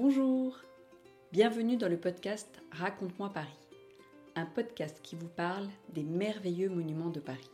Bonjour 0.00 0.56
Bienvenue 1.32 1.76
dans 1.76 1.88
le 1.88 1.98
podcast 1.98 2.62
Raconte-moi 2.70 3.30
Paris, 3.30 3.48
un 4.36 4.46
podcast 4.46 5.00
qui 5.02 5.16
vous 5.16 5.26
parle 5.26 5.66
des 5.92 6.04
merveilleux 6.04 6.68
monuments 6.68 7.10
de 7.10 7.18
Paris. 7.18 7.50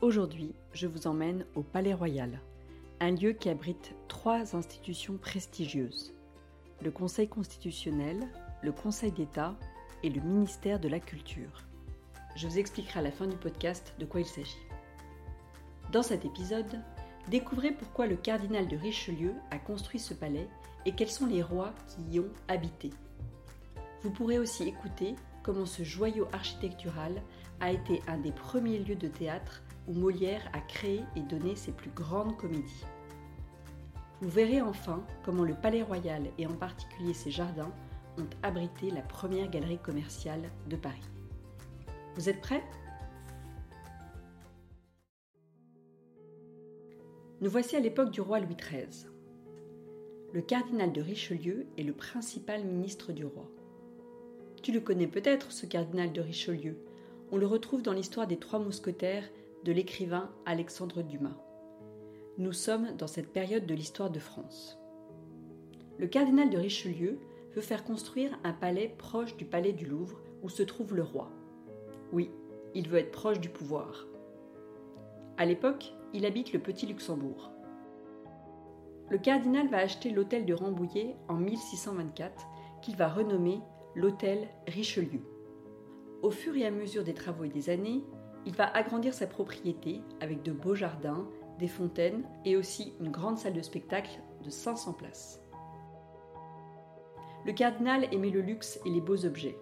Aujourd'hui, 0.00 0.54
je 0.72 0.86
vous 0.86 1.08
emmène 1.08 1.44
au 1.56 1.62
Palais 1.64 1.92
Royal, 1.92 2.40
un 3.00 3.10
lieu 3.10 3.32
qui 3.32 3.48
abrite 3.48 3.96
trois 4.06 4.54
institutions 4.54 5.16
prestigieuses. 5.16 6.14
Le 6.80 6.92
Conseil 6.92 7.26
constitutionnel, 7.26 8.20
le 8.62 8.70
Conseil 8.70 9.10
d'État 9.10 9.56
et 10.04 10.08
le 10.08 10.20
ministère 10.20 10.78
de 10.78 10.88
la 10.88 11.00
Culture. 11.00 11.64
Je 12.36 12.46
vous 12.46 12.58
expliquerai 12.60 13.00
à 13.00 13.02
la 13.02 13.10
fin 13.10 13.26
du 13.26 13.36
podcast 13.36 13.92
de 13.98 14.04
quoi 14.04 14.20
il 14.20 14.26
s'agit. 14.26 14.66
Dans 15.90 16.04
cet 16.04 16.24
épisode, 16.24 16.80
découvrez 17.28 17.72
pourquoi 17.72 18.06
le 18.06 18.14
cardinal 18.14 18.68
de 18.68 18.76
Richelieu 18.76 19.34
a 19.50 19.58
construit 19.58 19.98
ce 19.98 20.14
palais 20.14 20.46
et 20.84 20.92
quels 20.92 21.10
sont 21.10 21.26
les 21.26 21.42
rois 21.42 21.72
qui 21.86 22.16
y 22.16 22.20
ont 22.20 22.32
habité? 22.48 22.90
Vous 24.02 24.10
pourrez 24.10 24.38
aussi 24.38 24.64
écouter 24.64 25.14
comment 25.42 25.66
ce 25.66 25.82
joyau 25.82 26.26
architectural 26.32 27.22
a 27.60 27.70
été 27.70 28.02
un 28.08 28.18
des 28.18 28.32
premiers 28.32 28.78
lieux 28.78 28.96
de 28.96 29.08
théâtre 29.08 29.62
où 29.86 29.92
Molière 29.94 30.48
a 30.52 30.60
créé 30.60 31.02
et 31.16 31.20
donné 31.20 31.56
ses 31.56 31.72
plus 31.72 31.90
grandes 31.90 32.36
comédies. 32.36 32.84
Vous 34.20 34.28
verrez 34.28 34.60
enfin 34.60 35.04
comment 35.24 35.44
le 35.44 35.54
Palais 35.54 35.82
Royal 35.82 36.22
et 36.38 36.46
en 36.46 36.54
particulier 36.54 37.14
ses 37.14 37.30
jardins 37.30 37.72
ont 38.18 38.28
abrité 38.42 38.90
la 38.90 39.02
première 39.02 39.50
galerie 39.50 39.78
commerciale 39.78 40.50
de 40.68 40.76
Paris. 40.76 41.08
Vous 42.14 42.28
êtes 42.28 42.40
prêts? 42.40 42.62
Nous 47.40 47.50
voici 47.50 47.74
à 47.74 47.80
l'époque 47.80 48.10
du 48.10 48.20
roi 48.20 48.38
Louis 48.38 48.54
XIII. 48.54 49.08
Le 50.32 50.40
cardinal 50.40 50.92
de 50.92 51.02
Richelieu 51.02 51.66
est 51.76 51.82
le 51.82 51.92
principal 51.92 52.64
ministre 52.64 53.12
du 53.12 53.26
roi. 53.26 53.50
Tu 54.62 54.72
le 54.72 54.80
connais 54.80 55.06
peut-être, 55.06 55.52
ce 55.52 55.66
cardinal 55.66 56.10
de 56.10 56.22
Richelieu. 56.22 56.78
On 57.30 57.36
le 57.36 57.46
retrouve 57.46 57.82
dans 57.82 57.92
l'histoire 57.92 58.26
des 58.26 58.38
Trois 58.38 58.58
Mousquetaires 58.58 59.28
de 59.64 59.72
l'écrivain 59.72 60.30
Alexandre 60.46 61.02
Dumas. 61.02 61.36
Nous 62.38 62.54
sommes 62.54 62.96
dans 62.96 63.06
cette 63.06 63.30
période 63.30 63.66
de 63.66 63.74
l'histoire 63.74 64.08
de 64.08 64.18
France. 64.18 64.78
Le 65.98 66.06
cardinal 66.06 66.48
de 66.48 66.56
Richelieu 66.56 67.18
veut 67.54 67.60
faire 67.60 67.84
construire 67.84 68.38
un 68.42 68.54
palais 68.54 68.94
proche 68.96 69.36
du 69.36 69.44
palais 69.44 69.74
du 69.74 69.84
Louvre 69.84 70.18
où 70.42 70.48
se 70.48 70.62
trouve 70.62 70.96
le 70.96 71.02
roi. 71.02 71.30
Oui, 72.10 72.30
il 72.74 72.88
veut 72.88 73.00
être 73.00 73.12
proche 73.12 73.38
du 73.38 73.50
pouvoir. 73.50 74.06
À 75.36 75.44
l'époque, 75.44 75.92
il 76.14 76.24
habite 76.24 76.54
le 76.54 76.58
Petit 76.58 76.86
Luxembourg. 76.86 77.51
Le 79.12 79.18
cardinal 79.18 79.68
va 79.68 79.76
acheter 79.76 80.08
l'hôtel 80.08 80.46
de 80.46 80.54
Rambouillet 80.54 81.16
en 81.28 81.34
1624 81.34 82.46
qu'il 82.80 82.96
va 82.96 83.10
renommer 83.10 83.60
l'hôtel 83.94 84.48
Richelieu. 84.66 85.20
Au 86.22 86.30
fur 86.30 86.56
et 86.56 86.64
à 86.64 86.70
mesure 86.70 87.04
des 87.04 87.12
travaux 87.12 87.44
et 87.44 87.50
des 87.50 87.68
années, 87.68 88.02
il 88.46 88.54
va 88.54 88.74
agrandir 88.74 89.12
sa 89.12 89.26
propriété 89.26 90.00
avec 90.22 90.42
de 90.42 90.50
beaux 90.50 90.74
jardins, 90.74 91.28
des 91.58 91.68
fontaines 91.68 92.24
et 92.46 92.56
aussi 92.56 92.94
une 93.00 93.10
grande 93.10 93.36
salle 93.36 93.52
de 93.52 93.60
spectacle 93.60 94.18
de 94.42 94.48
500 94.48 94.94
places. 94.94 95.42
Le 97.44 97.52
cardinal 97.52 98.08
aimait 98.14 98.30
le 98.30 98.40
luxe 98.40 98.80
et 98.86 98.90
les 98.90 99.02
beaux 99.02 99.26
objets. 99.26 99.58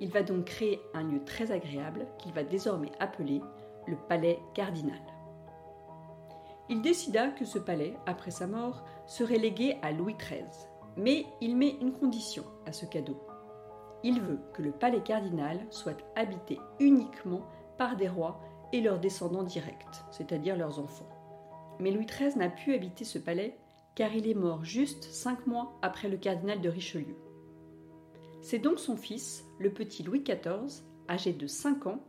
Il 0.00 0.10
va 0.10 0.22
donc 0.22 0.44
créer 0.44 0.80
un 0.94 1.02
lieu 1.02 1.24
très 1.24 1.50
agréable 1.50 2.06
qu'il 2.20 2.32
va 2.32 2.44
désormais 2.44 2.92
appeler 3.00 3.40
le 3.88 3.96
palais 4.08 4.38
cardinal. 4.54 5.00
Il 6.68 6.82
décida 6.82 7.28
que 7.30 7.44
ce 7.44 7.58
palais, 7.58 7.96
après 8.06 8.30
sa 8.30 8.46
mort, 8.46 8.84
serait 9.06 9.38
légué 9.38 9.78
à 9.82 9.92
Louis 9.92 10.14
XIII. 10.14 10.44
Mais 10.96 11.26
il 11.40 11.56
met 11.56 11.76
une 11.80 11.92
condition 11.92 12.44
à 12.66 12.72
ce 12.72 12.84
cadeau. 12.86 13.20
Il 14.04 14.20
veut 14.20 14.40
que 14.52 14.62
le 14.62 14.72
palais 14.72 15.02
cardinal 15.02 15.66
soit 15.70 15.98
habité 16.14 16.58
uniquement 16.78 17.42
par 17.78 17.96
des 17.96 18.08
rois 18.08 18.40
et 18.72 18.80
leurs 18.80 19.00
descendants 19.00 19.42
directs, 19.42 20.04
c'est-à-dire 20.10 20.56
leurs 20.56 20.78
enfants. 20.78 21.08
Mais 21.80 21.90
Louis 21.90 22.06
XIII 22.06 22.36
n'a 22.36 22.50
pu 22.50 22.74
habiter 22.74 23.04
ce 23.04 23.18
palais 23.18 23.56
car 23.94 24.14
il 24.14 24.28
est 24.28 24.34
mort 24.34 24.64
juste 24.64 25.04
cinq 25.04 25.46
mois 25.46 25.76
après 25.82 26.08
le 26.08 26.16
cardinal 26.16 26.60
de 26.60 26.68
Richelieu. 26.68 27.16
C'est 28.40 28.58
donc 28.60 28.78
son 28.78 28.96
fils, 28.96 29.44
le 29.58 29.72
petit 29.72 30.02
Louis 30.02 30.22
XIV, 30.22 30.84
âgé 31.08 31.32
de 31.32 31.46
5 31.46 31.86
ans, 31.86 32.04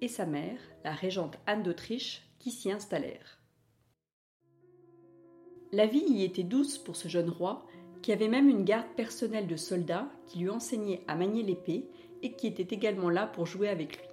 et 0.00 0.08
sa 0.08 0.26
mère, 0.26 0.58
la 0.84 0.92
régente 0.92 1.38
Anne 1.46 1.62
d'Autriche, 1.62 2.26
qui 2.38 2.50
s'y 2.50 2.72
installèrent. 2.72 3.38
La 5.74 5.86
vie 5.86 6.04
y 6.06 6.22
était 6.22 6.44
douce 6.44 6.78
pour 6.78 6.94
ce 6.94 7.08
jeune 7.08 7.30
roi, 7.30 7.66
qui 8.00 8.12
avait 8.12 8.28
même 8.28 8.48
une 8.48 8.62
garde 8.62 8.86
personnelle 8.94 9.48
de 9.48 9.56
soldats 9.56 10.06
qui 10.28 10.38
lui 10.38 10.48
enseignaient 10.48 11.02
à 11.08 11.16
manier 11.16 11.42
l'épée 11.42 11.88
et 12.22 12.34
qui 12.34 12.46
était 12.46 12.72
également 12.72 13.10
là 13.10 13.26
pour 13.26 13.44
jouer 13.44 13.68
avec 13.68 13.96
lui. 13.96 14.06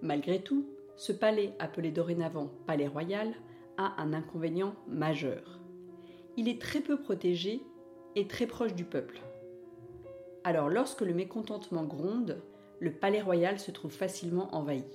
Malgré 0.00 0.40
tout, 0.40 0.64
ce 0.96 1.12
palais, 1.12 1.52
appelé 1.58 1.90
dorénavant 1.90 2.50
Palais 2.66 2.86
Royal, 2.86 3.34
a 3.76 4.00
un 4.00 4.14
inconvénient 4.14 4.74
majeur. 4.88 5.60
Il 6.38 6.48
est 6.48 6.62
très 6.62 6.80
peu 6.80 6.98
protégé 6.98 7.60
et 8.14 8.26
très 8.26 8.46
proche 8.46 8.72
du 8.72 8.86
peuple. 8.86 9.20
Alors 10.44 10.70
lorsque 10.70 11.02
le 11.02 11.12
mécontentement 11.12 11.84
gronde, 11.84 12.42
le 12.80 12.90
Palais 12.90 13.20
Royal 13.20 13.58
se 13.58 13.70
trouve 13.70 13.92
facilement 13.92 14.48
envahi. 14.54 14.86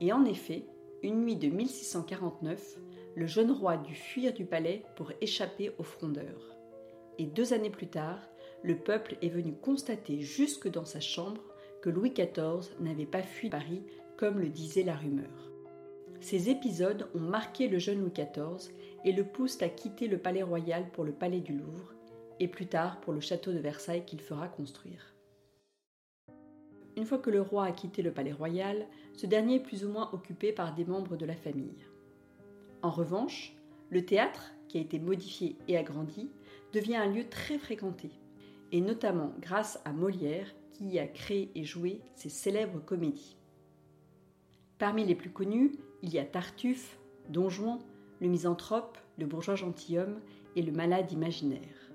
Et 0.00 0.12
en 0.12 0.24
effet, 0.24 0.66
une 1.02 1.24
nuit 1.24 1.34
de 1.36 1.48
1649, 1.48 2.78
le 3.16 3.26
jeune 3.26 3.52
roi 3.52 3.76
dut 3.76 3.94
fuir 3.94 4.32
du 4.32 4.44
palais 4.44 4.82
pour 4.96 5.12
échapper 5.20 5.72
aux 5.78 5.84
frondeurs. 5.84 6.56
Et 7.18 7.26
deux 7.26 7.52
années 7.52 7.70
plus 7.70 7.86
tard, 7.86 8.18
le 8.62 8.76
peuple 8.76 9.16
est 9.22 9.28
venu 9.28 9.52
constater 9.54 10.20
jusque 10.20 10.68
dans 10.68 10.84
sa 10.84 11.00
chambre 11.00 11.42
que 11.80 11.90
Louis 11.90 12.10
XIV 12.10 12.74
n'avait 12.80 13.06
pas 13.06 13.22
fui 13.22 13.50
Paris 13.50 13.82
comme 14.16 14.40
le 14.40 14.48
disait 14.48 14.82
la 14.82 14.96
rumeur. 14.96 15.52
Ces 16.20 16.48
épisodes 16.48 17.08
ont 17.14 17.20
marqué 17.20 17.68
le 17.68 17.78
jeune 17.78 18.00
Louis 18.00 18.12
XIV 18.12 18.72
et 19.04 19.12
le 19.12 19.24
poussent 19.24 19.62
à 19.62 19.68
quitter 19.68 20.08
le 20.08 20.18
palais 20.18 20.42
royal 20.42 20.88
pour 20.92 21.04
le 21.04 21.12
palais 21.12 21.40
du 21.40 21.52
Louvre 21.52 21.92
et 22.40 22.48
plus 22.48 22.66
tard 22.66 23.00
pour 23.00 23.12
le 23.12 23.20
château 23.20 23.52
de 23.52 23.58
Versailles 23.58 24.04
qu'il 24.06 24.20
fera 24.20 24.48
construire. 24.48 25.14
Une 26.96 27.04
fois 27.04 27.18
que 27.18 27.30
le 27.30 27.42
roi 27.42 27.66
a 27.66 27.72
quitté 27.72 28.02
le 28.02 28.12
palais 28.12 28.32
royal, 28.32 28.86
ce 29.14 29.26
dernier 29.26 29.56
est 29.56 29.62
plus 29.62 29.84
ou 29.84 29.90
moins 29.90 30.08
occupé 30.12 30.52
par 30.52 30.74
des 30.74 30.84
membres 30.84 31.16
de 31.16 31.26
la 31.26 31.34
famille. 31.34 31.84
En 32.84 32.90
revanche, 32.90 33.56
le 33.88 34.04
théâtre, 34.04 34.52
qui 34.68 34.76
a 34.76 34.82
été 34.82 34.98
modifié 34.98 35.56
et 35.68 35.78
agrandi, 35.78 36.28
devient 36.74 36.96
un 36.96 37.06
lieu 37.06 37.26
très 37.30 37.56
fréquenté, 37.56 38.10
et 38.72 38.82
notamment 38.82 39.32
grâce 39.40 39.80
à 39.86 39.92
Molière 39.94 40.54
qui 40.74 40.88
y 40.88 40.98
a 40.98 41.06
créé 41.06 41.50
et 41.54 41.64
joué 41.64 42.02
ses 42.14 42.28
célèbres 42.28 42.84
comédies. 42.84 43.38
Parmi 44.76 45.02
les 45.06 45.14
plus 45.14 45.30
connus, 45.30 45.72
il 46.02 46.12
y 46.12 46.18
a 46.18 46.26
Tartuffe, 46.26 46.98
Don 47.30 47.48
Juan, 47.48 47.78
le 48.20 48.28
misanthrope, 48.28 48.98
le 49.16 49.24
bourgeois 49.24 49.56
gentilhomme 49.56 50.20
et 50.54 50.60
le 50.60 50.72
malade 50.72 51.10
imaginaire. 51.10 51.90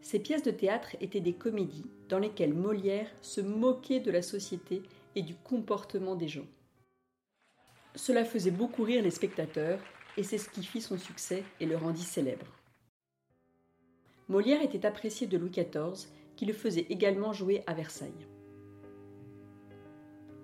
Ces 0.00 0.18
pièces 0.18 0.44
de 0.44 0.50
théâtre 0.50 0.96
étaient 1.02 1.20
des 1.20 1.34
comédies 1.34 1.90
dans 2.08 2.18
lesquelles 2.18 2.54
Molière 2.54 3.10
se 3.20 3.42
moquait 3.42 4.00
de 4.00 4.10
la 4.10 4.22
société 4.22 4.82
et 5.14 5.20
du 5.20 5.34
comportement 5.34 6.14
des 6.14 6.28
gens. 6.28 6.46
Cela 7.94 8.24
faisait 8.24 8.50
beaucoup 8.50 8.82
rire 8.82 9.02
les 9.02 9.10
spectateurs 9.10 9.80
et 10.16 10.22
c'est 10.24 10.38
ce 10.38 10.48
qui 10.48 10.64
fit 10.64 10.80
son 10.80 10.98
succès 10.98 11.44
et 11.60 11.66
le 11.66 11.76
rendit 11.76 12.02
célèbre. 12.02 12.46
Molière 14.28 14.62
était 14.62 14.86
apprécié 14.86 15.26
de 15.26 15.38
Louis 15.38 15.50
XIV 15.50 16.08
qui 16.34 16.44
le 16.44 16.52
faisait 16.52 16.86
également 16.90 17.32
jouer 17.32 17.62
à 17.66 17.74
Versailles. 17.74 18.26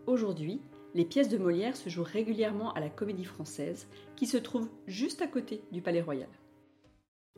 Aujourd'hui, 0.06 0.60
les 0.94 1.04
pièces 1.04 1.28
de 1.28 1.38
Molière 1.38 1.76
se 1.76 1.88
jouent 1.88 2.04
régulièrement 2.04 2.72
à 2.74 2.80
la 2.80 2.90
Comédie 2.90 3.24
Française 3.24 3.88
qui 4.16 4.26
se 4.26 4.36
trouve 4.36 4.68
juste 4.86 5.22
à 5.22 5.26
côté 5.26 5.62
du 5.72 5.82
Palais 5.82 6.02
Royal. 6.02 6.28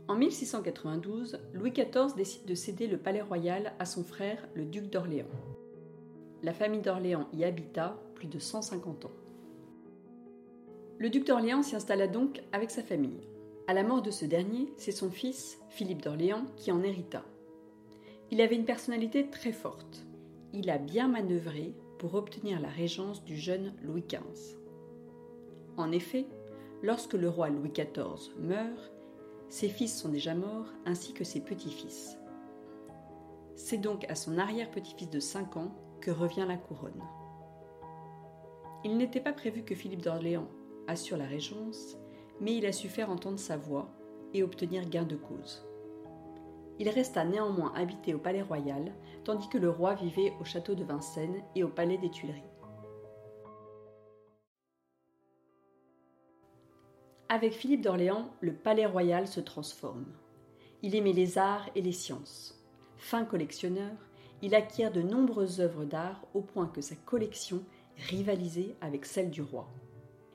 En 0.09 0.17
1692, 0.17 1.38
Louis 1.55 1.70
XIV 1.70 2.14
décide 2.17 2.44
de 2.44 2.55
céder 2.55 2.87
le 2.87 2.99
Palais 2.99 3.23
Royal 3.23 3.73
à 3.79 3.87
son 3.87 4.05
frère, 4.05 4.47
le 4.55 4.64
duc 4.64 4.91
d'Orléans. 4.91 5.26
La 6.43 6.53
famille 6.53 6.81
d'Orléans 6.81 7.29
y 7.32 7.44
habita 7.44 7.97
plus 8.14 8.26
de 8.26 8.38
150 8.38 9.05
ans. 9.05 9.22
Le 11.02 11.10
duc 11.10 11.26
d'Orléans 11.26 11.64
s'y 11.64 11.75
installa 11.75 12.06
donc 12.06 12.44
avec 12.52 12.70
sa 12.70 12.84
famille. 12.84 13.26
À 13.66 13.75
la 13.75 13.82
mort 13.82 14.02
de 14.02 14.12
ce 14.12 14.25
dernier, 14.25 14.72
c'est 14.76 14.93
son 14.93 15.10
fils, 15.10 15.58
Philippe 15.69 16.00
d'Orléans, 16.00 16.44
qui 16.56 16.70
en 16.70 16.84
hérita. 16.84 17.25
Il 18.31 18.40
avait 18.40 18.54
une 18.54 18.64
personnalité 18.64 19.28
très 19.28 19.50
forte. 19.50 20.06
Il 20.52 20.70
a 20.70 20.78
bien 20.78 21.08
manœuvré 21.08 21.75
pour 21.99 22.14
obtenir 22.14 22.60
la 22.60 22.69
régence 22.69 23.25
du 23.25 23.37
jeune 23.37 23.75
Louis 23.82 24.04
XV. 24.08 24.56
En 25.76 25.90
effet, 25.90 26.25
lorsque 26.84 27.14
le 27.14 27.28
roi 27.28 27.50
Louis 27.50 27.72
XIV 27.72 28.37
meurt, 28.38 28.93
ses 29.49 29.70
fils 29.70 29.99
sont 29.99 30.08
déjà 30.08 30.37
morts 30.37 30.72
ainsi 30.87 31.14
que 31.14 31.25
ses 31.25 31.40
petits-fils. 31.40 32.16
C'est 33.56 33.78
donc 33.78 34.08
à 34.08 34.14
son 34.14 34.38
arrière-petit-fils 34.38 35.10
de 35.10 35.19
5 35.19 35.56
ans 35.56 35.75
que 36.00 36.12
revient 36.12 36.46
la 36.46 36.58
couronne. 36.58 37.02
Il 38.84 38.96
n'était 38.96 39.20
pas 39.20 39.32
prévu 39.32 39.64
que 39.64 39.75
Philippe 39.75 40.02
d'Orléans 40.02 40.46
assure 40.87 41.17
la 41.17 41.26
régence, 41.26 41.96
mais 42.40 42.56
il 42.56 42.67
a 42.67 42.73
su 42.73 42.88
faire 42.88 43.11
entendre 43.11 43.38
sa 43.38 43.56
voix 43.56 43.88
et 44.34 44.43
obtenir 44.43 44.88
gain 44.88 45.05
de 45.05 45.17
cause. 45.17 45.67
Il 46.79 46.88
resta 46.88 47.25
néanmoins 47.25 47.73
habité 47.76 48.14
au 48.14 48.19
palais 48.19 48.43
royal, 48.43 48.93
tandis 49.25 49.49
que 49.49 49.58
le 49.58 49.70
roi 49.70 49.94
vivait 49.94 50.32
au 50.40 50.44
château 50.44 50.75
de 50.75 50.84
Vincennes 50.84 51.43
et 51.55 51.62
au 51.62 51.69
palais 51.69 51.99
des 51.99 52.11
Tuileries. 52.11 52.43
Avec 57.28 57.52
Philippe 57.52 57.82
d'Orléans, 57.82 58.28
le 58.40 58.52
palais 58.52 58.85
royal 58.85 59.26
se 59.26 59.40
transforme. 59.40 60.06
Il 60.82 60.94
aimait 60.94 61.12
les 61.12 61.38
arts 61.38 61.70
et 61.75 61.81
les 61.81 61.93
sciences. 61.93 62.62
Fin 62.96 63.25
collectionneur, 63.25 63.96
il 64.43 64.55
acquiert 64.55 64.93
de 64.93 65.02
nombreuses 65.02 65.61
œuvres 65.61 65.85
d'art 65.85 66.26
au 66.35 66.43
point 66.43 66.67
que 66.67 66.81
sa 66.81 66.96
collection 66.96 67.62
rivalisait 68.08 68.75
avec 68.81 69.06
celle 69.06 69.31
du 69.31 69.40
roi. 69.40 69.69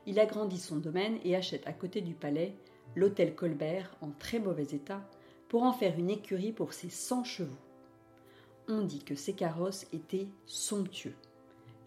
Il 0.07 0.21
agrandit 0.21 0.57
son 0.57 0.77
domaine 0.77 1.19
et 1.25 1.35
achète 1.35 1.67
à 1.67 1.73
côté 1.73 1.99
du 1.99 2.13
palais 2.13 2.55
l'hôtel 2.95 3.35
Colbert 3.35 3.93
en 4.01 4.09
très 4.11 4.39
mauvais 4.39 4.63
état 4.63 5.07
pour 5.49 5.63
en 5.63 5.73
faire 5.73 5.99
une 5.99 6.09
écurie 6.09 6.53
pour 6.53 6.71
ses 6.71 6.89
100 6.89 7.25
chevaux. 7.25 7.57
On 8.69 8.81
dit 8.81 9.03
que 9.03 9.15
ces 9.15 9.33
carrosses 9.33 9.85
étaient 9.91 10.27
somptueux, 10.45 11.15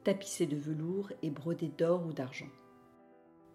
tapissés 0.04 0.46
de 0.46 0.56
velours 0.56 1.10
et 1.22 1.30
brodés 1.30 1.72
d'or 1.78 2.06
ou 2.06 2.12
d'argent. 2.12 2.48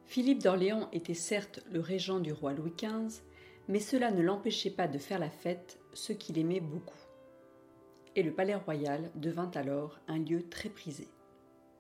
Philippe 0.06 0.42
d'Orléans 0.42 0.90
était 0.92 1.14
certes 1.14 1.64
le 1.72 1.80
régent 1.80 2.20
du 2.20 2.34
roi 2.34 2.54
Louis 2.54 2.74
XV, 2.76 3.22
mais 3.68 3.80
cela 3.80 4.12
ne 4.12 4.22
l'empêchait 4.22 4.72
pas 4.72 4.88
de 4.88 4.98
faire 4.98 5.20
la 5.20 5.30
fête, 5.30 5.80
ce 5.94 6.12
qu'il 6.12 6.40
aimait 6.40 6.60
beaucoup. 6.60 7.00
Et 8.16 8.24
le 8.24 8.32
palais 8.32 8.56
royal 8.56 9.12
devint 9.16 9.52
alors 9.56 10.00
un 10.08 10.20
lieu 10.20 10.48
très 10.50 10.70
prisé. 10.70 11.08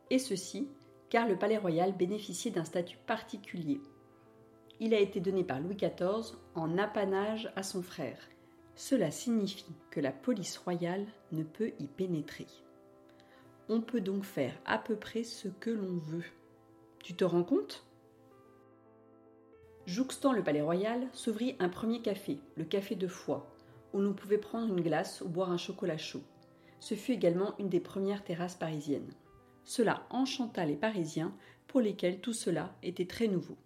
Et 0.09 0.19
ceci 0.19 0.67
car 1.09 1.27
le 1.27 1.37
palais 1.37 1.57
royal 1.57 1.95
bénéficiait 1.95 2.51
d'un 2.51 2.65
statut 2.65 2.97
particulier 3.05 3.79
il 4.79 4.93
a 4.93 4.99
été 4.99 5.19
donné 5.19 5.43
par 5.43 5.59
Louis 5.59 5.75
XIV 5.75 6.35
en 6.53 6.77
apanage 6.77 7.51
à 7.55 7.63
son 7.63 7.81
frère. 7.81 8.19
Cela 8.75 9.09
signifie 9.09 9.73
que 9.89 10.01
la 10.01 10.11
police 10.11 10.57
royale 10.57 11.05
ne 11.31 11.43
peut 11.43 11.71
y 11.79 11.87
pénétrer. 11.87 12.47
On 13.69 13.81
peut 13.81 14.01
donc 14.01 14.25
faire 14.25 14.53
à 14.65 14.77
peu 14.77 14.95
près 14.95 15.23
ce 15.23 15.47
que 15.47 15.69
l'on 15.69 15.97
veut. 15.97 16.25
Tu 17.03 17.13
te 17.15 17.23
rends 17.23 17.43
compte? 17.43 17.85
Jouxtant 19.85 20.33
le 20.33 20.43
palais 20.43 20.61
royal 20.61 21.07
s'ouvrit 21.13 21.55
un 21.59 21.69
premier 21.69 22.01
café, 22.01 22.39
le 22.57 22.65
café 22.65 22.95
de 22.95 23.07
foie, 23.07 23.47
où 23.93 24.01
l'on 24.01 24.13
pouvait 24.13 24.39
prendre 24.39 24.67
une 24.67 24.83
glace 24.83 25.21
ou 25.21 25.29
boire 25.29 25.51
un 25.51 25.57
chocolat 25.57 25.97
chaud. 25.97 26.23
Ce 26.79 26.95
fut 26.95 27.13
également 27.13 27.57
une 27.59 27.69
des 27.69 27.79
premières 27.79 28.23
terrasses 28.23 28.55
parisiennes. 28.55 29.13
Cela 29.65 30.05
enchanta 30.11 30.63
les 30.63 30.75
Parisiens 30.75 31.35
pour 31.67 31.81
lesquels 31.81 32.21
tout 32.21 32.33
cela 32.33 32.75
était 32.83 33.07
très 33.07 33.27
nouveau. 33.27 33.57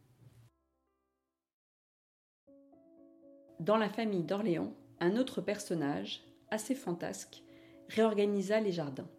Dans 3.59 3.77
la 3.77 3.89
famille 3.89 4.23
d'Orléans, 4.23 4.73
un 5.01 5.17
autre 5.17 5.41
personnage, 5.41 6.23
assez 6.49 6.73
fantasque, 6.73 7.43
réorganisa 7.89 8.61
les 8.61 8.71
jardins. 8.71 9.09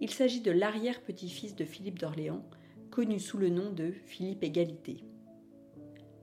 Il 0.00 0.10
s'agit 0.10 0.40
de 0.40 0.50
l'arrière-petit-fils 0.50 1.54
de 1.54 1.64
Philippe 1.64 2.00
d'Orléans, 2.00 2.44
connu 2.90 3.20
sous 3.20 3.38
le 3.38 3.48
nom 3.48 3.70
de 3.70 3.92
Philippe 3.92 4.42
Égalité. 4.42 5.04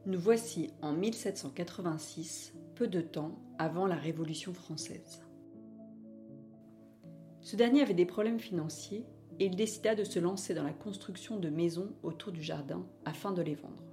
Nous 0.05 0.19
voici 0.19 0.71
en 0.81 0.91
1786, 0.91 2.53
peu 2.75 2.87
de 2.87 2.99
temps 2.99 3.39
avant 3.57 3.87
la 3.87 3.95
Révolution 3.95 4.53
française. 4.53 5.21
Ce 7.39 7.55
dernier 7.55 7.81
avait 7.81 7.93
des 7.93 8.05
problèmes 8.05 8.39
financiers 8.39 9.05
et 9.39 9.45
il 9.45 9.55
décida 9.55 9.95
de 9.95 10.03
se 10.03 10.19
lancer 10.19 10.53
dans 10.53 10.63
la 10.63 10.73
construction 10.73 11.37
de 11.37 11.49
maisons 11.49 11.93
autour 12.03 12.31
du 12.31 12.41
jardin 12.41 12.85
afin 13.05 13.31
de 13.31 13.41
les 13.41 13.55
vendre. 13.55 13.83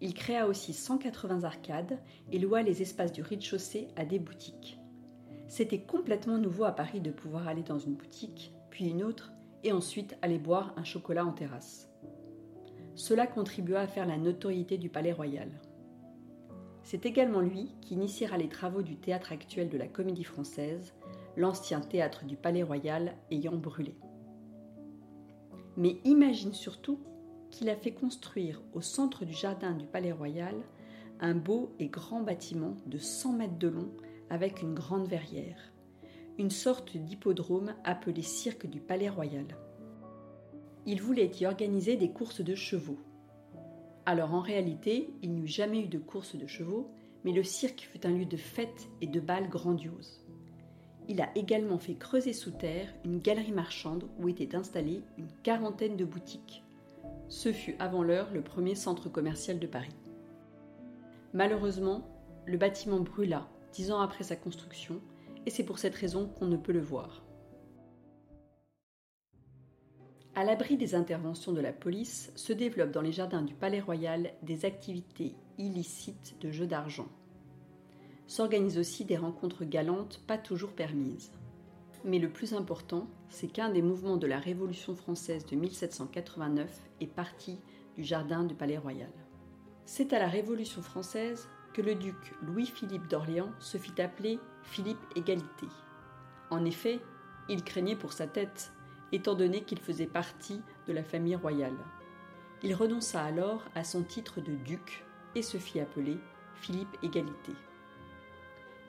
Il 0.00 0.14
créa 0.14 0.46
aussi 0.46 0.72
180 0.72 1.44
arcades 1.44 1.98
et 2.30 2.38
loua 2.38 2.62
les 2.62 2.82
espaces 2.82 3.12
du 3.12 3.22
rez-de-chaussée 3.22 3.88
à 3.96 4.04
des 4.04 4.18
boutiques. 4.18 4.78
C'était 5.46 5.80
complètement 5.80 6.38
nouveau 6.38 6.64
à 6.64 6.72
Paris 6.72 7.00
de 7.00 7.10
pouvoir 7.10 7.48
aller 7.48 7.62
dans 7.62 7.78
une 7.78 7.94
boutique, 7.94 8.52
puis 8.70 8.88
une 8.88 9.02
autre, 9.02 9.32
et 9.62 9.72
ensuite 9.72 10.16
aller 10.20 10.38
boire 10.38 10.74
un 10.76 10.84
chocolat 10.84 11.24
en 11.24 11.32
terrasse. 11.32 11.90
Cela 12.94 13.26
contribua 13.26 13.80
à 13.80 13.86
faire 13.86 14.06
la 14.06 14.18
notoriété 14.18 14.78
du 14.78 14.88
Palais 14.88 15.12
Royal. 15.12 15.48
C'est 16.82 17.06
également 17.06 17.40
lui 17.40 17.74
qui 17.80 17.94
initiera 17.94 18.36
les 18.36 18.48
travaux 18.48 18.82
du 18.82 18.96
théâtre 18.96 19.32
actuel 19.32 19.70
de 19.70 19.78
la 19.78 19.88
Comédie 19.88 20.24
Française, 20.24 20.92
l'ancien 21.36 21.80
théâtre 21.80 22.24
du 22.26 22.36
Palais 22.36 22.62
Royal 22.62 23.14
ayant 23.30 23.56
brûlé. 23.56 23.94
Mais 25.76 25.98
imagine 26.04 26.52
surtout 26.52 27.00
qu'il 27.50 27.68
a 27.68 27.76
fait 27.76 27.92
construire 27.92 28.62
au 28.72 28.80
centre 28.80 29.24
du 29.24 29.32
jardin 29.32 29.72
du 29.72 29.86
Palais 29.86 30.12
Royal 30.12 30.54
un 31.20 31.34
beau 31.34 31.72
et 31.78 31.88
grand 31.88 32.20
bâtiment 32.20 32.76
de 32.86 32.98
100 32.98 33.32
mètres 33.32 33.58
de 33.58 33.68
long 33.68 33.90
avec 34.30 34.62
une 34.62 34.74
grande 34.74 35.06
verrière, 35.06 35.72
une 36.38 36.50
sorte 36.50 36.96
d'hippodrome 36.96 37.74
appelé 37.84 38.22
Cirque 38.22 38.66
du 38.66 38.80
Palais 38.80 39.08
Royal. 39.08 39.46
Il 40.86 41.00
voulait 41.00 41.30
y 41.40 41.46
organiser 41.46 41.96
des 41.96 42.10
courses 42.10 42.42
de 42.42 42.54
chevaux. 42.54 42.98
Alors 44.06 44.34
en 44.34 44.40
réalité, 44.40 45.14
il 45.22 45.32
n'y 45.32 45.42
eut 45.42 45.48
jamais 45.48 45.80
eu 45.80 45.88
de 45.88 45.98
courses 45.98 46.36
de 46.36 46.46
chevaux, 46.46 46.90
mais 47.24 47.32
le 47.32 47.42
cirque 47.42 47.88
fut 47.90 48.06
un 48.06 48.10
lieu 48.10 48.26
de 48.26 48.36
fête 48.36 48.88
et 49.00 49.06
de 49.06 49.20
bal 49.20 49.48
grandiose. 49.48 50.23
Il 51.08 51.20
a 51.20 51.28
également 51.36 51.78
fait 51.78 51.94
creuser 51.94 52.32
sous 52.32 52.50
terre 52.50 52.88
une 53.04 53.20
galerie 53.20 53.52
marchande 53.52 54.08
où 54.18 54.28
étaient 54.28 54.54
installées 54.54 55.02
une 55.18 55.30
quarantaine 55.42 55.96
de 55.96 56.04
boutiques. 56.04 56.64
Ce 57.28 57.52
fut 57.52 57.76
avant 57.78 58.02
l'heure 58.02 58.30
le 58.32 58.42
premier 58.42 58.74
centre 58.74 59.08
commercial 59.08 59.58
de 59.58 59.66
Paris. 59.66 59.94
Malheureusement, 61.32 62.08
le 62.46 62.56
bâtiment 62.56 63.00
brûla 63.00 63.48
dix 63.72 63.90
ans 63.90 64.00
après 64.00 64.24
sa 64.24 64.36
construction, 64.36 65.00
et 65.46 65.50
c'est 65.50 65.64
pour 65.64 65.78
cette 65.78 65.94
raison 65.94 66.26
qu'on 66.26 66.46
ne 66.46 66.56
peut 66.56 66.72
le 66.72 66.80
voir. 66.80 67.24
À 70.36 70.44
l'abri 70.44 70.76
des 70.76 70.94
interventions 70.94 71.52
de 71.52 71.60
la 71.60 71.72
police, 71.72 72.32
se 72.34 72.52
développent 72.52 72.90
dans 72.90 73.02
les 73.02 73.12
jardins 73.12 73.42
du 73.42 73.54
Palais 73.54 73.80
Royal 73.80 74.32
des 74.42 74.64
activités 74.64 75.34
illicites 75.58 76.36
de 76.40 76.50
jeux 76.50 76.66
d'argent. 76.66 77.08
S'organisent 78.26 78.78
aussi 78.78 79.04
des 79.04 79.16
rencontres 79.16 79.64
galantes 79.64 80.20
pas 80.26 80.38
toujours 80.38 80.72
permises. 80.72 81.32
Mais 82.04 82.18
le 82.18 82.30
plus 82.30 82.54
important, 82.54 83.06
c'est 83.28 83.48
qu'un 83.48 83.70
des 83.70 83.82
mouvements 83.82 84.16
de 84.16 84.26
la 84.26 84.38
Révolution 84.38 84.94
française 84.94 85.46
de 85.46 85.56
1789 85.56 86.70
est 87.00 87.06
parti 87.06 87.58
du 87.96 88.04
jardin 88.04 88.44
du 88.44 88.54
Palais 88.54 88.78
Royal. 88.78 89.12
C'est 89.86 90.12
à 90.12 90.18
la 90.18 90.28
Révolution 90.28 90.82
française 90.82 91.48
que 91.74 91.82
le 91.82 91.94
duc 91.94 92.34
Louis-Philippe 92.42 93.08
d'Orléans 93.08 93.52
se 93.58 93.78
fit 93.78 94.00
appeler 94.00 94.38
Philippe 94.62 95.04
Égalité. 95.16 95.66
En 96.50 96.64
effet, 96.64 97.00
il 97.48 97.64
craignait 97.64 97.96
pour 97.96 98.12
sa 98.12 98.26
tête, 98.26 98.72
étant 99.12 99.34
donné 99.34 99.62
qu'il 99.62 99.80
faisait 99.80 100.06
partie 100.06 100.60
de 100.86 100.92
la 100.92 101.04
famille 101.04 101.36
royale. 101.36 101.76
Il 102.62 102.74
renonça 102.74 103.22
alors 103.22 103.62
à 103.74 103.84
son 103.84 104.02
titre 104.02 104.40
de 104.40 104.54
duc 104.54 105.04
et 105.34 105.42
se 105.42 105.58
fit 105.58 105.80
appeler 105.80 106.16
Philippe 106.54 106.96
Égalité. 107.02 107.52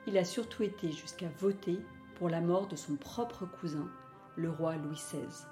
Il 0.06 0.16
a 0.18 0.24
surtout 0.24 0.62
été 0.62 0.92
jusqu'à 0.92 1.28
voter 1.38 1.80
pour 2.14 2.28
la 2.28 2.40
mort 2.40 2.68
de 2.68 2.76
son 2.76 2.94
propre 2.94 3.44
cousin, 3.44 3.88
le 4.36 4.48
roi 4.50 4.76
Louis 4.76 4.94
XVI. 4.94 5.46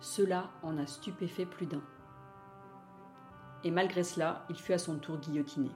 Cela 0.00 0.50
en 0.62 0.78
a 0.78 0.86
stupéfait 0.86 1.44
plus 1.44 1.66
d'un. 1.66 1.82
Et 3.64 3.72
malgré 3.72 4.04
cela, 4.04 4.46
il 4.48 4.56
fut 4.56 4.72
à 4.72 4.78
son 4.78 4.98
tour 4.98 5.18
guillotiné. 5.18 5.70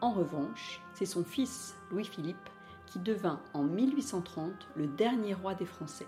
En 0.00 0.12
revanche, 0.12 0.80
c'est 0.94 1.04
son 1.04 1.24
fils, 1.24 1.76
Louis-Philippe, 1.90 2.48
qui 2.86 3.00
devint 3.00 3.40
en 3.52 3.64
1830 3.64 4.68
le 4.76 4.86
dernier 4.86 5.34
roi 5.34 5.54
des 5.54 5.66
Français. 5.66 6.06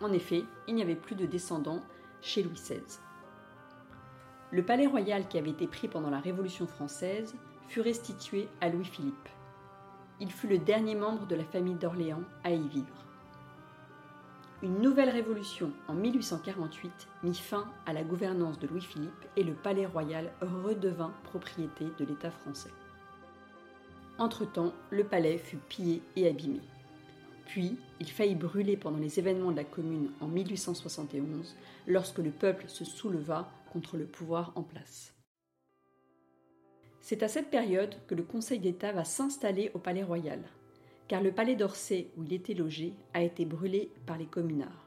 En 0.00 0.12
effet, 0.12 0.44
il 0.68 0.76
n'y 0.76 0.82
avait 0.82 0.94
plus 0.94 1.16
de 1.16 1.26
descendants 1.26 1.82
chez 2.22 2.44
Louis 2.44 2.54
XVI. 2.54 2.80
Le 4.52 4.64
palais 4.64 4.86
royal 4.86 5.26
qui 5.28 5.38
avait 5.38 5.50
été 5.50 5.66
pris 5.66 5.88
pendant 5.88 6.10
la 6.10 6.20
Révolution 6.20 6.66
française 6.66 7.34
fut 7.68 7.80
restitué 7.80 8.48
à 8.60 8.68
Louis-Philippe 8.68 9.28
il 10.20 10.30
fut 10.30 10.48
le 10.48 10.58
dernier 10.58 10.94
membre 10.94 11.26
de 11.26 11.34
la 11.34 11.44
famille 11.44 11.74
d'Orléans 11.74 12.22
à 12.44 12.52
y 12.52 12.68
vivre. 12.68 13.06
Une 14.62 14.82
nouvelle 14.82 15.08
révolution 15.08 15.72
en 15.88 15.94
1848 15.94 17.08
mit 17.22 17.34
fin 17.34 17.64
à 17.86 17.94
la 17.94 18.04
gouvernance 18.04 18.58
de 18.58 18.66
Louis-Philippe 18.66 19.26
et 19.36 19.42
le 19.42 19.54
palais 19.54 19.86
royal 19.86 20.30
redevint 20.42 21.14
propriété 21.24 21.86
de 21.98 22.04
l'État 22.04 22.30
français. 22.30 22.70
Entre-temps, 24.18 24.74
le 24.90 25.04
palais 25.04 25.38
fut 25.38 25.56
pillé 25.56 26.02
et 26.14 26.28
abîmé. 26.28 26.60
Puis, 27.46 27.78
il 28.00 28.10
faillit 28.10 28.34
brûler 28.34 28.76
pendant 28.76 28.98
les 28.98 29.18
événements 29.18 29.50
de 29.50 29.56
la 29.56 29.64
Commune 29.64 30.10
en 30.20 30.28
1871, 30.28 31.56
lorsque 31.86 32.18
le 32.18 32.30
peuple 32.30 32.66
se 32.68 32.84
souleva 32.84 33.50
contre 33.72 33.96
le 33.96 34.04
pouvoir 34.04 34.52
en 34.56 34.62
place. 34.62 35.14
C'est 37.00 37.22
à 37.22 37.28
cette 37.28 37.50
période 37.50 37.94
que 38.06 38.14
le 38.14 38.22
Conseil 38.22 38.58
d'État 38.58 38.92
va 38.92 39.04
s'installer 39.04 39.70
au 39.74 39.78
Palais 39.78 40.02
Royal, 40.02 40.40
car 41.08 41.22
le 41.22 41.32
palais 41.32 41.56
d'Orsay 41.56 42.08
où 42.16 42.24
il 42.24 42.32
était 42.32 42.54
logé 42.54 42.94
a 43.14 43.22
été 43.22 43.44
brûlé 43.44 43.90
par 44.06 44.18
les 44.18 44.26
communards. 44.26 44.86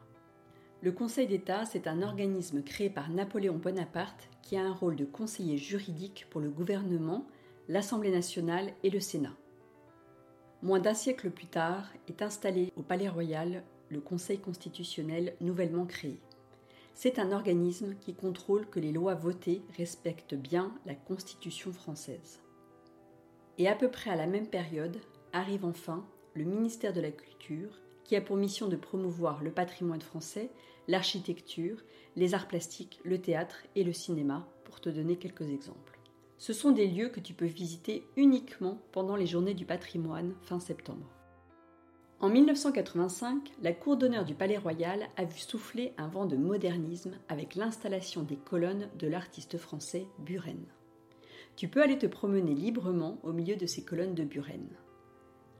Le 0.81 0.91
Conseil 0.91 1.27
d'État, 1.27 1.65
c'est 1.65 1.87
un 1.87 2.01
organisme 2.01 2.61
créé 2.61 2.89
par 2.89 3.09
Napoléon 3.09 3.55
Bonaparte 3.55 4.29
qui 4.41 4.57
a 4.57 4.63
un 4.63 4.73
rôle 4.73 4.95
de 4.95 5.05
conseiller 5.05 5.57
juridique 5.57 6.27
pour 6.29 6.41
le 6.41 6.49
gouvernement 6.49 7.25
l'Assemblée 7.69 8.11
nationale 8.11 8.73
et 8.83 8.89
le 8.89 8.99
Sénat. 8.99 9.35
Moins 10.61 10.79
d'un 10.79 10.93
siècle 10.93 11.29
plus 11.29 11.47
tard 11.47 11.91
est 12.07 12.21
installé 12.21 12.71
au 12.75 12.81
Palais 12.81 13.09
Royal 13.09 13.63
le 13.89 14.01
Conseil 14.01 14.39
constitutionnel 14.39 15.35
nouvellement 15.39 15.85
créé. 15.85 16.19
C'est 16.93 17.19
un 17.19 17.31
organisme 17.31 17.95
qui 17.99 18.13
contrôle 18.13 18.67
que 18.67 18.79
les 18.79 18.91
lois 18.91 19.15
votées 19.15 19.63
respectent 19.77 20.35
bien 20.35 20.73
la 20.85 20.95
Constitution 20.95 21.73
française. 21.73 22.41
Et 23.57 23.67
à 23.67 23.75
peu 23.75 23.89
près 23.89 24.09
à 24.09 24.15
la 24.15 24.27
même 24.27 24.47
période 24.47 24.97
arrive 25.31 25.65
enfin 25.65 26.05
le 26.33 26.43
ministère 26.43 26.93
de 26.93 27.01
la 27.01 27.11
Culture 27.11 27.79
qui 28.03 28.15
a 28.15 28.21
pour 28.21 28.35
mission 28.35 28.67
de 28.67 28.75
promouvoir 28.75 29.43
le 29.43 29.51
patrimoine 29.51 30.01
français, 30.01 30.49
l'architecture, 30.87 31.77
les 32.15 32.33
arts 32.33 32.47
plastiques, 32.47 32.99
le 33.03 33.19
théâtre 33.19 33.63
et 33.75 33.83
le 33.83 33.93
cinéma, 33.93 34.47
pour 34.65 34.81
te 34.81 34.89
donner 34.89 35.15
quelques 35.15 35.49
exemples. 35.49 35.99
Ce 36.37 36.53
sont 36.53 36.71
des 36.71 36.87
lieux 36.87 37.09
que 37.09 37.21
tu 37.21 37.33
peux 37.33 37.45
visiter 37.45 38.05
uniquement 38.17 38.79
pendant 38.91 39.15
les 39.15 39.27
journées 39.27 39.53
du 39.53 39.65
patrimoine 39.65 40.33
fin 40.41 40.59
septembre. 40.59 41.12
En 42.19 42.29
1985, 42.29 43.51
la 43.61 43.73
cour 43.73 43.97
d'honneur 43.97 44.23
du 44.23 44.33
Palais 44.33 44.57
Royal 44.57 45.07
a 45.17 45.25
vu 45.25 45.39
souffler 45.39 45.93
un 45.97 46.07
vent 46.07 46.25
de 46.25 46.37
modernisme 46.37 47.17
avec 47.27 47.55
l'installation 47.55 48.23
des 48.23 48.37
colonnes 48.37 48.87
de 48.97 49.07
l'artiste 49.07 49.57
français 49.57 50.07
Buren. 50.19 50.65
Tu 51.55 51.67
peux 51.67 51.83
aller 51.83 51.97
te 51.97 52.07
promener 52.07 52.53
librement 52.53 53.19
au 53.23 53.33
milieu 53.33 53.55
de 53.55 53.65
ces 53.65 53.83
colonnes 53.83 54.15
de 54.15 54.23
Buren. 54.23 54.67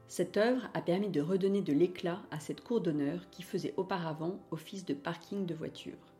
Cette 0.08 0.36
œuvre 0.36 0.68
a 0.74 0.80
permis 0.80 1.08
de 1.08 1.20
redonner 1.20 1.62
de 1.62 1.72
l'éclat 1.72 2.22
à 2.30 2.40
cette 2.40 2.62
cour 2.62 2.80
d'honneur 2.80 3.28
qui 3.30 3.42
faisait 3.42 3.74
auparavant 3.76 4.38
office 4.50 4.84
de 4.84 4.94
parking 4.94 5.46
de 5.46 5.54
voitures. 5.54 6.14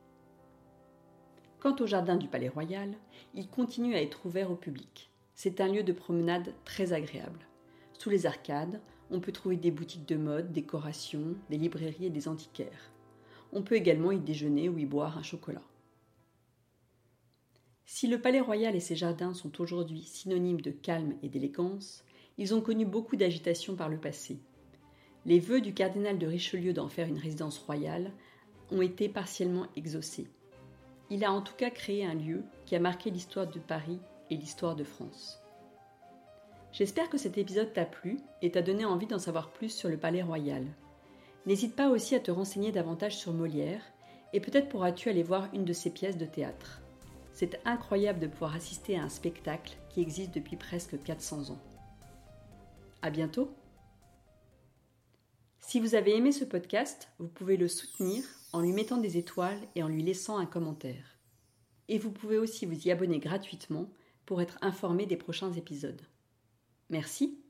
Quant 1.60 1.76
au 1.80 1.86
jardin 1.86 2.16
du 2.16 2.28
Palais 2.28 2.48
Royal, 2.48 2.94
il 3.34 3.48
continue 3.48 3.94
à 3.94 4.02
être 4.02 4.26
ouvert 4.26 4.50
au 4.50 4.56
public. 4.56 5.10
C'est 5.34 5.60
un 5.60 5.68
lieu 5.68 5.82
de 5.82 5.92
promenade 5.92 6.52
très 6.64 6.92
agréable. 6.92 7.40
Sous 7.98 8.10
les 8.10 8.26
arcades, 8.26 8.80
on 9.10 9.20
peut 9.20 9.32
trouver 9.32 9.56
des 9.56 9.70
boutiques 9.70 10.08
de 10.08 10.16
mode, 10.16 10.52
décorations, 10.52 11.34
des 11.50 11.58
librairies 11.58 12.06
et 12.06 12.10
des 12.10 12.28
antiquaires. 12.28 12.90
On 13.52 13.62
peut 13.62 13.76
également 13.76 14.12
y 14.12 14.18
déjeuner 14.18 14.68
ou 14.68 14.78
y 14.78 14.86
boire 14.86 15.18
un 15.18 15.22
chocolat. 15.22 15.62
Si 17.86 18.06
le 18.08 18.20
Palais 18.20 18.40
Royal 18.40 18.74
et 18.74 18.80
ses 18.80 18.96
jardins 18.96 19.34
sont 19.34 19.60
aujourd'hui 19.60 20.02
synonymes 20.02 20.60
de 20.60 20.70
calme 20.70 21.14
et 21.22 21.28
d'élégance, 21.28 22.04
ils 22.38 22.54
ont 22.54 22.60
connu 22.60 22.84
beaucoup 22.84 23.16
d'agitation 23.16 23.76
par 23.76 23.88
le 23.88 23.98
passé. 23.98 24.38
Les 25.26 25.38
vœux 25.38 25.60
du 25.60 25.74
cardinal 25.74 26.18
de 26.18 26.26
Richelieu 26.26 26.72
d'en 26.72 26.88
faire 26.88 27.06
une 27.06 27.18
résidence 27.18 27.58
royale 27.58 28.10
ont 28.70 28.82
été 28.82 29.08
partiellement 29.08 29.66
exaucés. 29.76 30.28
Il 31.10 31.24
a 31.24 31.32
en 31.32 31.42
tout 31.42 31.54
cas 31.54 31.70
créé 31.70 32.04
un 32.04 32.14
lieu 32.14 32.42
qui 32.66 32.74
a 32.74 32.80
marqué 32.80 33.10
l'histoire 33.10 33.46
de 33.46 33.60
Paris 33.60 34.00
et 34.30 34.36
l'histoire 34.36 34.74
de 34.74 34.84
France. 34.84 35.43
J'espère 36.74 37.08
que 37.08 37.18
cet 37.18 37.38
épisode 37.38 37.72
t'a 37.72 37.84
plu 37.84 38.18
et 38.42 38.50
t'a 38.50 38.60
donné 38.60 38.84
envie 38.84 39.06
d'en 39.06 39.20
savoir 39.20 39.52
plus 39.52 39.68
sur 39.68 39.88
le 39.88 39.96
Palais 39.96 40.24
Royal. 40.24 40.66
N'hésite 41.46 41.76
pas 41.76 41.88
aussi 41.88 42.16
à 42.16 42.20
te 42.20 42.32
renseigner 42.32 42.72
davantage 42.72 43.16
sur 43.16 43.32
Molière 43.32 43.80
et 44.32 44.40
peut-être 44.40 44.68
pourras-tu 44.68 45.08
aller 45.08 45.22
voir 45.22 45.48
une 45.52 45.64
de 45.64 45.72
ses 45.72 45.90
pièces 45.90 46.18
de 46.18 46.26
théâtre. 46.26 46.82
C'est 47.32 47.60
incroyable 47.64 48.18
de 48.18 48.26
pouvoir 48.26 48.56
assister 48.56 48.98
à 48.98 49.04
un 49.04 49.08
spectacle 49.08 49.76
qui 49.88 50.00
existe 50.00 50.34
depuis 50.34 50.56
presque 50.56 51.00
400 51.00 51.50
ans. 51.50 51.62
À 53.02 53.10
bientôt. 53.10 53.54
Si 55.60 55.78
vous 55.78 55.94
avez 55.94 56.16
aimé 56.16 56.32
ce 56.32 56.44
podcast, 56.44 57.08
vous 57.20 57.28
pouvez 57.28 57.56
le 57.56 57.68
soutenir 57.68 58.24
en 58.52 58.60
lui 58.60 58.72
mettant 58.72 58.96
des 58.98 59.16
étoiles 59.16 59.60
et 59.76 59.84
en 59.84 59.88
lui 59.88 60.02
laissant 60.02 60.38
un 60.38 60.46
commentaire. 60.46 61.20
Et 61.86 61.98
vous 61.98 62.10
pouvez 62.10 62.36
aussi 62.36 62.66
vous 62.66 62.88
y 62.88 62.90
abonner 62.90 63.20
gratuitement 63.20 63.88
pour 64.26 64.42
être 64.42 64.58
informé 64.60 65.06
des 65.06 65.16
prochains 65.16 65.52
épisodes. 65.52 66.02
Merci 66.90 67.43